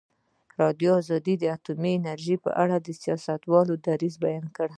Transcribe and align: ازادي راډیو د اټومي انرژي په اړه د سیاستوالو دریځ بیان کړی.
ازادي 0.03 0.55
راډیو 0.61 0.93
د 1.41 1.43
اټومي 1.55 1.91
انرژي 1.97 2.35
په 2.43 2.49
اړه 2.63 2.75
د 2.79 2.87
سیاستوالو 3.01 3.73
دریځ 3.85 4.15
بیان 4.23 4.45
کړی. 4.57 4.69